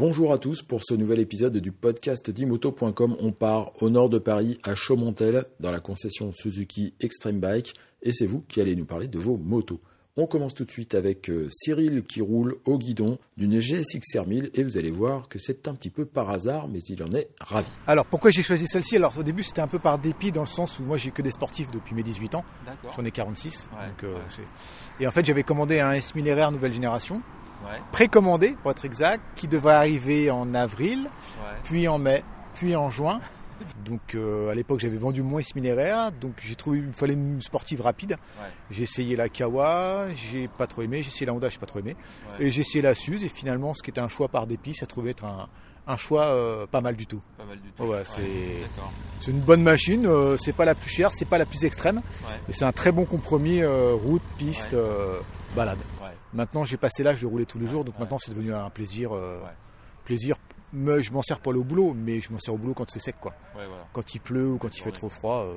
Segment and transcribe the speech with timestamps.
[0.00, 3.18] Bonjour à tous pour ce nouvel épisode du podcast d'imoto.com.
[3.20, 8.10] On part au nord de Paris à Chaumontel dans la concession Suzuki Extreme Bike et
[8.10, 9.78] c'est vous qui allez nous parler de vos motos.
[10.16, 14.50] On commence tout de suite avec euh, Cyril qui roule au guidon d'une GSX-R 1000
[14.54, 17.28] et vous allez voir que c'est un petit peu par hasard mais il en est
[17.38, 17.68] ravi.
[17.86, 18.96] Alors pourquoi j'ai choisi celle-ci?
[18.96, 21.20] Alors au début c'était un peu par dépit dans le sens où moi j'ai que
[21.20, 22.44] des sportifs depuis mes 18 ans.
[22.96, 23.68] J'en ai 46.
[23.70, 24.44] Ouais, donc, euh, ouais.
[24.98, 27.20] Et en fait j'avais commandé un S1000 RR nouvelle génération,
[27.64, 31.56] Ouais, précommandé pour être exact, qui devait arriver en avril, ouais.
[31.64, 33.20] puis en mai, puis en juin.
[33.84, 35.74] Donc euh, à l'époque j'avais vendu mon S1000
[36.08, 38.12] RR, donc j'ai trouvé il me fallait une sportive rapide.
[38.12, 38.46] Ouais.
[38.70, 41.78] J'ai essayé la Kawa, j'ai pas trop aimé, j'ai essayé la Honda, j'ai pas trop
[41.80, 41.94] aimé,
[42.38, 42.46] Ouais.
[42.46, 44.86] et j'ai essayé la Suze et finalement ce qui était un choix par dépit, ça
[44.86, 45.46] trouvait être un,
[45.86, 47.20] un choix euh, pas mal du tout.
[47.36, 47.82] Pas mal du tout.
[47.82, 51.64] Ouais, c'est- une bonne machine, euh, c'est pas la plus chère, c'est pas la plus
[51.66, 52.00] extrême,
[52.48, 54.74] mais c'est un très bon compromis route, piste,
[55.54, 55.78] balade.
[56.32, 58.00] Maintenant j'ai passé l'âge de rouler tous les jours, donc Ouais.
[58.00, 59.12] maintenant c'est devenu un plaisir.
[59.14, 59.50] euh, Ouais.
[60.04, 60.36] Plaisir.
[60.72, 63.00] Mais je m'en sers aller au boulot, mais je m'en sers au boulot quand c'est
[63.00, 63.32] sec, quoi.
[63.56, 63.84] Ouais, voilà.
[63.92, 65.54] Quand il pleut ou quand il fait trop froid, euh,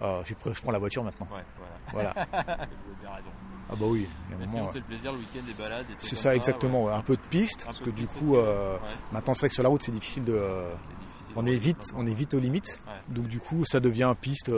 [0.00, 1.26] ah, je prends la voiture maintenant.
[1.92, 2.14] Voilà.
[2.14, 2.26] Voilà.
[3.72, 4.04] Ah bah oui.
[4.72, 5.86] c'est le plaisir le week-end des balades.
[6.00, 8.76] c'est ça exactement, un peu de piste, Un parce que du coup, euh,
[9.12, 11.34] maintenant c'est vrai que sur la route c'est difficile de, difficile.
[11.36, 12.82] on est vite, on est vite aux limites.
[13.08, 14.50] Donc du coup, ça devient piste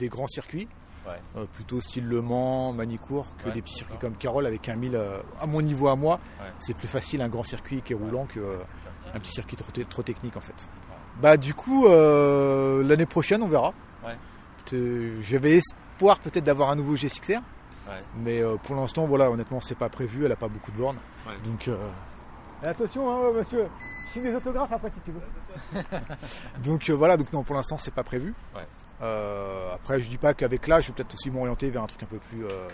[0.00, 0.66] des grands circuits,
[1.08, 1.20] Ouais.
[1.36, 4.76] Euh, plutôt style Le Mans, Manicourt, que Ouais, des petits circuits comme Carole avec un
[4.76, 6.20] 1000 euh, à mon niveau à moi.
[6.40, 6.46] Ouais.
[6.58, 8.58] C'est plus facile un grand circuit qui est roulant que euh,
[9.14, 10.52] un petit circuit trop, trop technique en fait.
[10.90, 10.96] Ouais.
[11.22, 13.72] Bah du coup, euh, l'année prochaine, on verra.
[15.22, 17.40] J'avais espoir peut-être d'avoir un nouveau G6R,
[17.88, 17.94] Ouais.
[18.22, 20.26] mais euh, pour l'instant, voilà, honnêtement, c'est pas prévu.
[20.26, 21.32] Elle a pas beaucoup de bornes, Ouais.
[21.44, 21.68] donc.
[21.68, 21.76] euh,
[22.62, 23.66] Attention, hein, monsieur.
[24.08, 25.82] Je signe des autographes après si tu veux.
[26.62, 28.34] donc euh, voilà, donc non, pour l'instant, c'est pas prévu.
[28.54, 28.66] Ouais.
[29.00, 32.02] Euh, après, je dis pas qu'avec l'âge, je vais peut-être aussi m'orienter vers un truc
[32.02, 32.66] un peu plus, euh,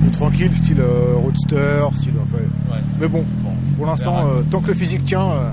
[0.00, 2.14] plus tranquille, style euh, roadster, style.
[2.22, 2.38] enfin,
[2.72, 2.80] Ouais.
[2.98, 3.24] Mais bon,
[3.76, 5.50] pour l'instant, euh, tant que le physique tient, euh,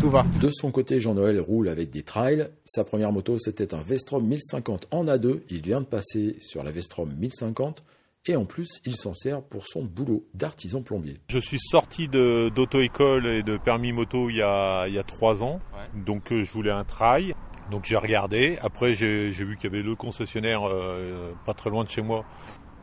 [0.00, 0.24] tout va.
[0.40, 2.48] De son côté, Jean-Noël roule avec des trails.
[2.64, 5.40] Sa première moto, c'était un Vestrom 1050 en A2.
[5.50, 7.82] Il vient de passer sur la Vestrom 1050
[8.28, 11.20] et en plus, il s'en sert pour son boulot d'artisan plombier.
[11.28, 15.42] Je suis sorti d'auto-école et de permis moto il y a, il y a trois
[15.44, 15.60] ans.
[15.72, 16.02] Ouais.
[16.04, 17.34] Donc je voulais un trail.
[17.70, 18.58] Donc j'ai regardé.
[18.62, 22.24] Après j'ai vu qu'il y avait le concessionnaire euh, pas très loin de chez moi.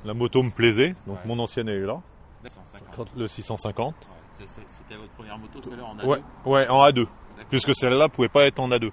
[0.06, 0.96] La moto me plaisait.
[1.08, 1.22] Donc Ouais.
[1.26, 2.02] mon ancienne est là.
[2.46, 3.10] 150.
[3.18, 3.96] Le 650.
[3.96, 4.02] Ouais.
[4.38, 6.94] C'est- c'est- C'était votre première moto, celle-là en A2 Ouais, ouais, en A2.
[7.06, 7.46] D'accord.
[7.50, 8.92] Puisque celle-là pouvait pas être en A2.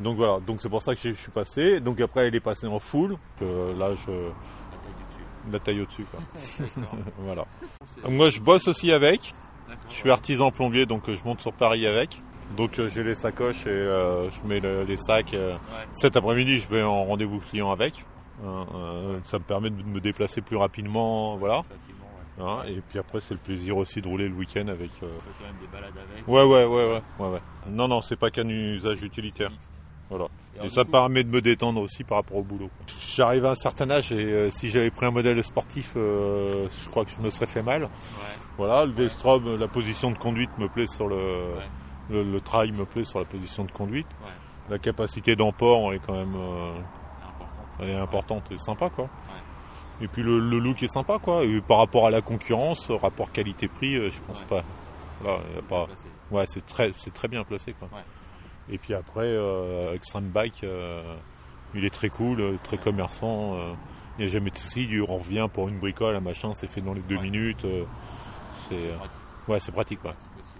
[0.00, 1.78] Donc voilà, donc c'est pour ça que je suis passé.
[1.80, 3.16] Donc après elle est passée en full.
[3.38, 4.10] Que là je
[5.52, 6.04] La taille au-dessus.
[6.10, 6.20] quoi.
[6.76, 6.98] D'accord.
[7.18, 7.44] voilà.
[8.08, 9.34] Moi je bosse aussi avec.
[9.90, 12.20] Je suis artisan plombier, donc euh, je monte sur Paris avec.
[12.56, 15.34] Donc euh, j'ai les sacoches et euh, je mets le- les sacs.
[15.34, 15.52] euh.
[15.54, 15.58] Ouais.
[15.92, 18.04] Cet après-midi, je vais en rendez-vous client avec.
[19.24, 21.64] Ça me permet de me déplacer plus rapidement, voilà.
[22.40, 22.72] Hein, ouais.
[22.74, 24.90] et puis après, c'est le plaisir aussi de rouler le week-end avec.
[25.02, 26.28] euh, On fait quand même des balades avec.
[26.28, 27.40] Ouais, ouais, ouais, ouais, ouais, ouais.
[27.68, 29.50] Non, non, c'est pas qu'un usage utilitaire.
[30.08, 30.26] Voilà.
[30.62, 32.70] Et ça coup- permet de me détendre aussi par rapport au boulot.
[33.14, 36.88] J'arrive à un certain âge et euh, si j'avais pris un modèle sportif, euh, je
[36.88, 37.82] crois que je me serais fait mal.
[37.82, 37.88] Ouais.
[38.56, 41.68] Voilà, le V-Strom, la position de conduite me plaît sur le, Ouais.
[42.10, 44.06] Le, le trail me plaît sur la position de conduite.
[44.22, 44.30] Ouais.
[44.70, 46.72] La capacité d'emport est quand même euh,
[47.26, 47.48] Importante.
[47.80, 49.08] elle est importante et sympa quoi.
[50.00, 51.44] Et puis le, le look est sympa quoi.
[51.44, 54.46] Et par rapport à la concurrence, rapport qualité-prix, euh, je pense Ouais.
[54.46, 54.62] pas.
[55.22, 55.86] Voilà, y a pas.
[56.30, 57.88] Ouais, c'est très, c'est très bien placé quoi.
[57.92, 58.04] Ouais.
[58.70, 61.02] Et puis après, euh, Extreme Bike, euh,
[61.74, 63.54] il est très cool, euh, très commerçant.
[63.56, 63.72] euh,
[64.18, 66.80] Il n'y a jamais de soucis, on revient pour une bricole, un machin, c'est fait
[66.82, 67.22] dans les deux Ouais.
[67.22, 67.64] minutes.
[67.64, 67.84] euh,
[68.68, 69.12] c'est, Pratique.
[69.48, 70.14] ouais, c'est pratique quoi.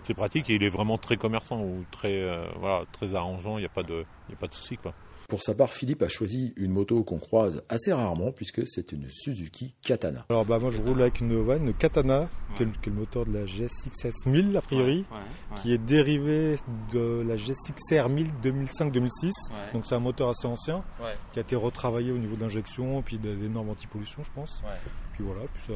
[0.08, 3.58] C'est pratique et il est vraiment très commerçant ou très, euh, voilà, très arrangeant.
[3.58, 4.94] Il n'y a pas de, il y a pas de souci quoi.
[5.28, 9.06] Pour sa part, Philippe a choisi une moto qu'on croise assez rarement puisque c'est une
[9.10, 10.24] Suzuki Katana.
[10.30, 12.72] Alors bah moi je roule avec une Nova, une Katana, qui, est, Ouais.
[12.74, 15.78] le- qui est le moteur de la GSX-S 1000 a priori, Ouais, ouais, qui est
[15.78, 16.56] dérivé
[16.94, 19.26] de la GSX-R 1000 2005-2006.
[19.50, 19.72] Ouais.
[19.74, 21.12] Donc c'est un moteur assez ancien, Ouais.
[21.34, 24.62] qui a été retravaillé au niveau d'injection, puis des des normes anti-pollution je pense.
[24.64, 24.78] Ouais.
[25.12, 25.74] Puis voilà, puis ça,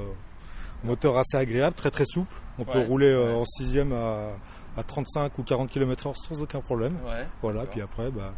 [0.85, 2.35] moteur assez agréable, très très souple.
[2.59, 3.41] On peut rouler euh, ouais.
[3.41, 4.31] en sixième à,
[4.77, 6.97] à 35 ou 40 km h sans aucun problème.
[7.05, 7.27] Ouais.
[7.41, 8.33] Voilà, puis après, bah,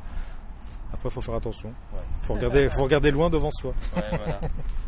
[0.94, 1.68] après faut faire attention.
[1.68, 2.00] Ouais.
[2.22, 3.74] Faut regarder, faut regarder loin devant soi.
[3.96, 4.40] Ouais, voilà.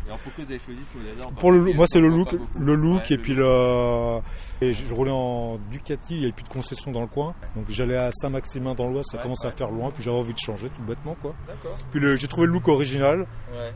[0.07, 3.01] Et alors pourquoi vous avez choisi ce Pour le, moi c'est le look, le look
[3.01, 4.19] Ouais, et puis le,
[4.61, 7.35] et je, je roulais en Ducati, il n'y avait plus de concession dans le coin,
[7.57, 10.39] donc j'allais à Saint-Maximin dans l'Oise, ça commençait à faire loin, puis j'avais envie de
[10.39, 11.35] changer tout bêtement quoi.
[11.91, 13.27] Puis j'ai trouvé le look original,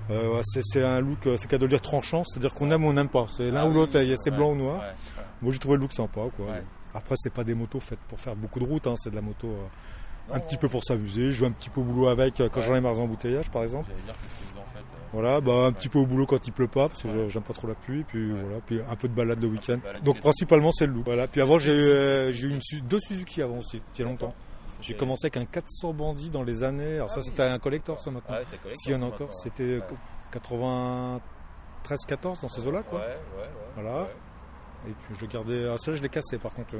[0.09, 2.87] euh, c'est, un look, euh, c'est qu'à de le dire tranchant, c'est-à-dire qu'on aime ou
[2.87, 4.81] on n'aime pas, c'est l'un Ah ou l'autre, il c'est blanc ou noir.
[5.41, 6.45] Moi j'ai trouvé le look sympa quoi.
[6.93, 9.21] Après c'est pas des motos faites pour faire beaucoup de routes, hein, c'est de la
[9.21, 9.67] moto euh,
[10.33, 11.31] un petit peu pour s'amuser.
[11.31, 12.65] Je vais un petit peu au boulot avec euh, quand Ouais.
[12.67, 13.87] j'en ai marre des embouteillages, par exemple.
[13.89, 14.79] J'allais dire que tu faisais en fait.
[14.79, 17.29] euh, Voilà, bah un petit peu au boulot quand il pleut pas, parce que Ouais.
[17.29, 18.39] j'aime pas trop la pluie, puis Ouais.
[18.41, 19.79] voilà, puis un peu de balade le week-end.
[20.03, 21.03] Donc principalement c'est le loup.
[21.05, 21.27] Voilà.
[21.27, 24.33] Puis avant j'ai eu, euh, eu une, deux Suzuki avant aussi, il y a longtemps.
[24.81, 26.95] J'ai commencé avec un 400 bandits dans les années.
[26.95, 27.27] Alors Ah ça oui.
[27.27, 28.35] c'était un collector ça maintenant.
[28.35, 29.83] Collector, S'il y en a encore, c'était ouais.
[30.31, 33.01] 93, 14 dans ces eaux-là quoi.
[33.75, 34.07] Voilà.
[34.87, 35.67] Et puis je le gardais.
[35.69, 36.75] Ah, ça je l'ai cassé par contre.
[36.75, 36.79] euh,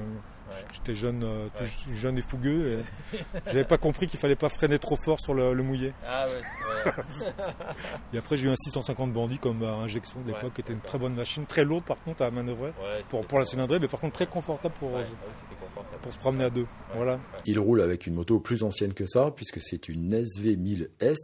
[0.51, 0.57] Ouais.
[0.74, 1.95] J'étais jeune, euh, tout Ouais.
[1.95, 2.83] jeune et fougueux.
[3.13, 3.18] Et
[3.48, 5.94] j'avais pas compris qu'il fallait pas freiner trop fort sur le, le mouillé.
[6.06, 6.92] Ah ouais, ouais.
[8.13, 10.81] Et après j'ai eu un 650 bandits comme à injection de l'époque, qui était une
[10.81, 12.74] très bonne machine, très lourde par contre à manœuvrer
[13.09, 14.92] pour, pour la cylindrée, mais par contre très confortable pour,
[16.01, 16.65] Pour se promener à deux.
[16.95, 17.19] Voilà.
[17.45, 21.15] Il roule avec une moto plus ancienne que ça, puisque c'est une SV1000S.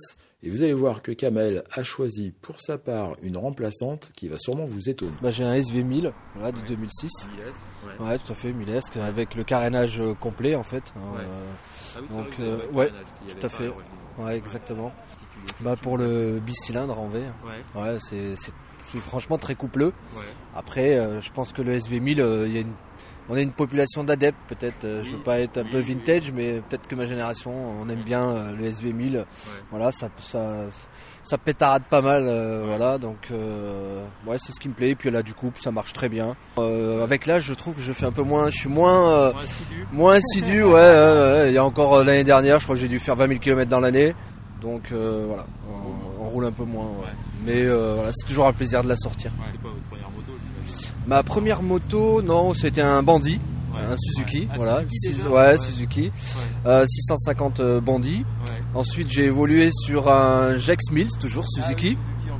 [0.44, 4.38] Et vous allez voir que Kamel a choisi pour sa part une remplaçante qui va
[4.38, 5.12] sûrement vous étonner.
[5.22, 6.68] Bah, j'ai un SV1000 voilà, de Ouais.
[6.68, 7.10] 2006.
[7.38, 7.56] Yes,
[8.00, 8.06] ouais.
[8.08, 10.84] Ouais, tout à fait, 1000S, avec le carénage euh, complet en fait.
[10.96, 11.22] hein, Ouais.
[11.24, 11.54] euh,
[11.96, 12.92] Ah oui, Donc, euh, ouais,
[13.40, 13.72] tout à fait.
[14.20, 14.92] ouais, exactement.
[15.62, 17.24] Bah, pour le bicylindre en V,
[17.76, 18.36] Ouais, ouais, c'est
[19.02, 19.88] franchement très coupleux.
[20.16, 20.24] ouais.
[20.56, 22.74] Après, euh, je pense que le SV1000, euh, il y a une,
[23.30, 24.86] on a une population d'adeptes peut-être.
[24.86, 25.84] euh, je Oui, veux pas être un oui, peu oui.
[25.84, 27.52] vintage, mais peut-être que ma génération,
[27.82, 29.26] on aime bien euh, le SV1000.
[29.72, 30.66] Voilà, ça, ça,
[31.24, 32.98] ça pétarade pas mal, euh, voilà.
[32.98, 34.92] Donc, euh, ouais, c'est ce qui me plaît.
[34.92, 36.36] Et puis là, du coup, ça marche très bien.
[36.58, 39.34] Euh, avec l'âge, je trouve que je fais un peu moins, je suis moins, euh,
[39.34, 39.88] Moins assidu.
[39.92, 40.64] moins assidu.
[40.64, 41.46] Ouais, ouais, ouais.
[41.50, 43.70] il y a encore l'année dernière, je crois que j'ai dû faire 20 000 km
[43.70, 44.16] dans l'année.
[44.62, 46.86] Donc euh, voilà, on, on roule un peu moins.
[46.86, 47.12] ouais.
[47.46, 49.32] Mais euh, voilà, c'est toujours un plaisir de la sortir.
[49.52, 50.32] C'est quoi votre première moto
[50.64, 53.40] j'imagine Ma première moto, non, c'était un Bandit,
[53.74, 53.80] Ouais.
[53.94, 54.48] un Suzuki, Ouais.
[54.52, 55.58] Ah, voilà, Suzuki déjà ouais.
[55.58, 56.12] Suzuki, Ouais.
[56.72, 58.26] euh, 650 euh, Bandit.
[58.50, 58.56] Ouais.
[58.76, 61.98] Ensuite, j'ai évolué sur un Jex Mills, toujours Ah Suzuki.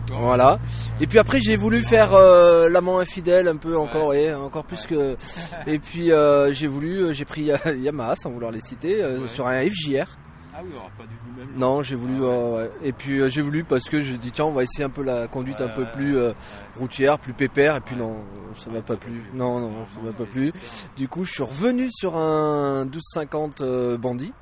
[0.10, 0.22] Encore.
[0.22, 0.60] Voilà.
[1.02, 4.86] Et puis après, j'ai voulu faire euh, l'amant infidèle un peu encore, ouais, encore plus
[4.88, 5.18] que.
[5.68, 9.28] Et puis euh, j'ai voulu, euh, j'ai pris euh, Yamaha sans vouloir les citer euh,
[9.34, 10.08] sur un FJR.
[10.60, 11.50] Ah oui, alors pas du tout même.
[11.56, 12.16] Non, j'ai voulu.
[12.22, 12.72] Ah euh, ouais.
[12.82, 15.04] Et puis euh, j'ai voulu parce que je dis tiens, on va essayer un peu
[15.04, 16.34] la conduite un peu ouais, plus euh,
[16.80, 17.76] routière, plus pépère.
[17.76, 18.24] Et puis non,
[18.58, 19.24] ça m'a pas plu.
[19.36, 20.52] Non, non, ça m'a pas plu.
[20.96, 24.34] Du coup, je suis revenu sur un 1250 euh, Bandit.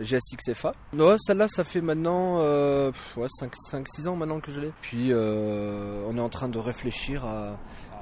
[0.00, 0.74] GSX-FA.
[0.92, 3.28] Non, celle-là, ça fait maintenant euh, pff, ouais,
[3.72, 4.72] 5-6 ans maintenant que je l'ai.
[4.82, 7.56] Puis euh, on est en train de réfléchir à,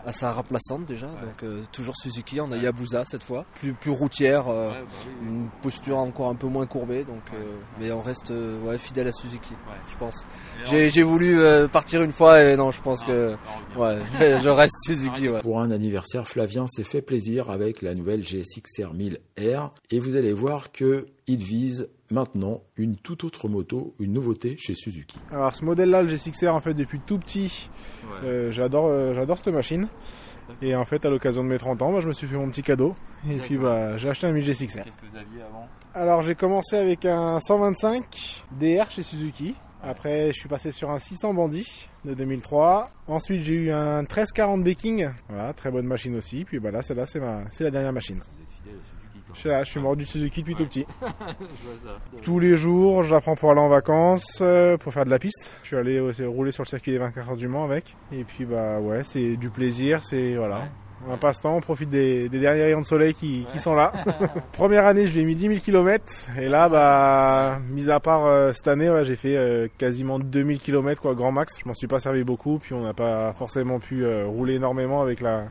[0.06, 1.06] à sa remplaçante déjà.
[1.06, 1.20] Ouais.
[1.22, 2.62] Donc euh, toujours Suzuki, on a Ouais.
[2.62, 3.44] Yabusa cette fois.
[3.54, 5.28] Plus, plus routière, euh, Ouais, bah oui, oui.
[5.28, 7.04] une posture encore un peu moins courbée.
[7.04, 7.38] Donc, Ouais.
[7.38, 9.78] euh, mais on reste euh, ouais, fidèle à Suzuki, Ouais.
[9.90, 10.24] je pense.
[10.64, 13.36] J'ai voulu euh, partir une fois et non, je pense alors- que
[14.42, 15.28] je reste Suzuki.
[15.28, 15.40] Ouais.
[15.40, 20.32] Pour un anniversaire, Flavien s'est fait plaisir avec la nouvelle GSX-R 1000R et vous allez
[20.32, 25.18] voir que il vise maintenant une toute autre moto, une nouveauté chez Suzuki.
[25.30, 27.68] Alors ce modèle-là, le G6R, en fait, depuis tout petit,
[28.04, 28.28] Ouais.
[28.28, 29.88] euh, j'adore, euh, j'adore cette machine.
[30.60, 32.50] Et en fait, à l'occasion de mes 30 ans, bah, je me suis fait mon
[32.50, 32.94] petit cadeau.
[33.30, 34.82] Et puis, bah, j'ai acheté un 1000 G6R.
[34.84, 35.66] Qu'est-ce que vous aviez avant?
[35.94, 39.54] Alors, j'ai commencé avec un 125 DR chez Suzuki.
[39.82, 42.90] Après, je suis passé sur un 600 Bandit de 2003.
[43.06, 45.08] Ensuite, j'ai eu un 1340 Baking.
[45.28, 46.44] Voilà, très bonne machine aussi.
[46.44, 48.20] Puis, bah là, celle-là, c'est ma, c'est la dernière machine.
[49.34, 50.86] Je suis là, je suis mort du Suzuki depuis tout petit.
[51.00, 51.14] Je vois
[51.84, 51.98] ça.
[52.22, 55.52] Tous les jours, j'apprends pour aller en vacances, euh, pour faire de la piste.
[55.62, 57.96] Je suis allé aussi rouler sur le circuit des 24 heures du Mans avec.
[58.12, 60.68] Et puis bah ouais, c'est du plaisir, c'est voilà.
[61.10, 63.92] Un passe-temps, on profite des, des derniers rayons de soleil qui, qui sont là.
[64.52, 66.04] Première année, je lui ai mis 10 000 km.
[66.40, 70.58] Et là, bah, mis à part euh, cette année, ouais, j'ai fait euh, quasiment 2000
[70.60, 71.58] km, quoi, grand max.
[71.60, 75.02] Je m'en suis pas servi beaucoup, puis on n'a pas forcément pu euh, rouler énormément
[75.02, 75.46] avec la,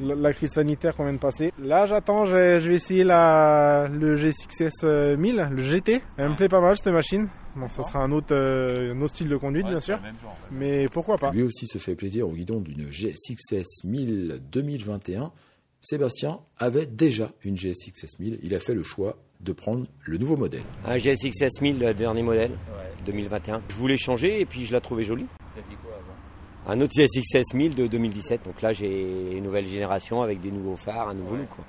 [0.00, 1.52] la, la crise sanitaire qu'on vient de passer.
[1.62, 2.34] Là, j'attends, je,
[2.68, 6.02] vais essayer la, le G6S euh, 1000, le GT.
[6.16, 6.36] Elle me Ouais.
[6.36, 7.28] plaît pas mal cette machine.
[7.58, 9.96] Bon, ça sera un autre, euh, un autre style de conduite, Ouais, bien sûr.
[9.96, 10.42] le même genre, en fait.
[10.52, 15.32] Mais pourquoi pas Lui aussi se fait plaisir au guidon d'une GSX-S 1000 2021.
[15.80, 18.38] Sébastien avait déjà une GSX-S 1000.
[18.42, 20.64] Il a fait le choix de prendre le nouveau modèle.
[20.84, 22.90] Un GSX S1000, le dernier modèle, Ouais.
[23.06, 23.62] 2021.
[23.68, 25.26] Je voulais changer et puis je la trouvais jolie.
[25.56, 26.72] Aviez quoi avant?
[26.72, 28.44] Un autre GSX S1000 de 2017.
[28.44, 31.40] Donc là, j'ai une nouvelle génération avec des nouveaux phares, un nouveau Ouais.
[31.42, 31.48] look.
[31.50, 31.64] Quoi.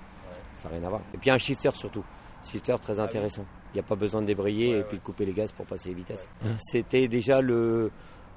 [0.58, 1.02] Ça n'a rien à voir.
[1.14, 2.04] Et puis un shifter surtout.
[2.44, 3.46] Shifter très intéressant.
[3.74, 5.00] Il n'y a pas besoin de débrayer Ah Ouais, et puis ouais.
[5.00, 6.28] de couper les gaz pour passer les vitesses.
[6.60, 7.92] C'était déjà le,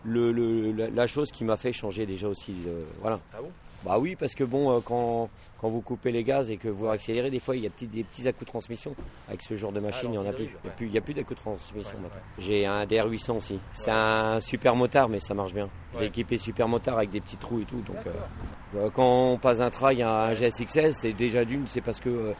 [0.05, 2.55] le, le- la, chose qui m'a fait changer déjà aussi.
[2.65, 3.19] le- voilà.
[3.35, 3.51] Ah bon?
[3.85, 5.29] Bah oui, parce que bon, euh, quand,
[5.61, 7.89] quand vous coupez les gaz et que vous accélérez, des fois il y a petit-
[7.89, 8.95] des petits à-coups de transmission.
[9.27, 10.45] Avec ce genre de machine, il n'y en a plus.
[10.45, 11.01] l'antidrive, Il n'y a ouais.
[11.01, 12.09] plus, d'à-coups de transmission Ouais, maintenant.
[12.39, 12.43] ouais.
[12.45, 13.59] J'ai un DR800 aussi.
[13.73, 15.69] C'est un super motard, mais ça marche bien.
[15.95, 16.07] J'ai Ouais.
[16.07, 17.81] équipé super motard avec des petits trous et tout.
[17.81, 18.11] Donc, euh,
[18.77, 22.09] euh, quand on passe un trail à un GSXS, c'est déjà d'une, c'est parce que
[22.09, 22.33] euh,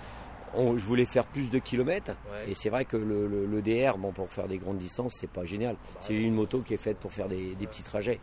[0.55, 2.13] on- je voulais faire plus de kilomètres.
[2.31, 2.51] Ouais.
[2.51, 5.31] Et c'est vrai que le, le- le DR, bon, pour faire des grandes distances, c'est
[5.31, 5.77] pas génial.
[6.01, 8.21] C'est une moto qui est faite pour faire des, des petits trajets.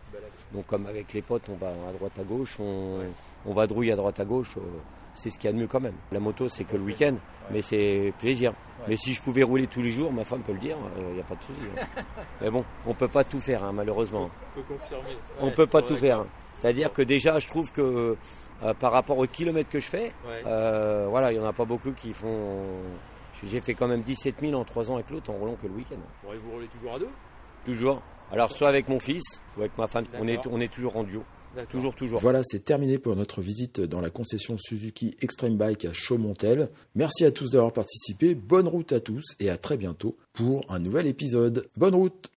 [0.53, 2.99] Donc, comme avec les potes, on va à droite à gauche, on,
[3.45, 4.57] on va drouiller à droite à gauche.
[4.57, 4.61] euh,
[5.13, 5.95] C'est ce qu'il y a de mieux quand même.
[6.11, 7.15] La moto, c'est que le week-end,
[7.51, 8.53] mais c'est plaisir.
[8.87, 11.19] Mais si je pouvais rouler tous les jours, ma femme peut le dire, il n'y
[11.19, 11.59] a pas de souci.
[11.77, 11.85] hein.
[12.41, 14.29] mais bon, on peut pas tout faire, hein, malheureusement.
[14.55, 15.17] Faut confirmer.
[15.41, 16.25] On peut pas tout faire.
[16.61, 18.15] C'est-à-dire que déjà, je trouve que
[18.63, 20.41] euh, par rapport aux kilomètres que je fais, Ouais.
[20.45, 22.65] euh, voilà, il y en a pas beaucoup qui font.
[23.43, 25.73] J'ai fait quand même 17 000 en 3 ans avec l'autre en roulant que le
[25.73, 25.95] week-end.
[26.23, 27.07] Bon, et vous roulez toujours à deux?
[27.63, 28.01] Toujours.
[28.31, 30.03] Alors, soit avec mon fils ou avec ma femme.
[30.19, 31.23] On est, on est toujours en duo.
[31.69, 32.19] Toujours, toujours.
[32.19, 36.69] Voilà, c'est terminé pour notre visite dans la concession Suzuki Extreme Bike à Chaumontel.
[36.95, 40.77] Merci à tous d'avoir participé, bonne route à tous et à très bientôt pour un
[40.79, 41.67] nouvel épisode.
[41.75, 42.29] Bonne route